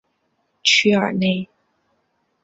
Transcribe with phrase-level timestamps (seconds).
[0.63, 1.47] 屈尔内。